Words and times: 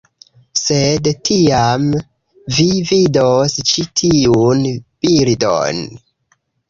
Sed 0.59 1.09
tiam, 1.29 1.85
vi 2.59 2.65
vidos 2.93 3.55
ĉi 3.73 3.85
tiun 4.01 4.65
bildon. 4.73 5.85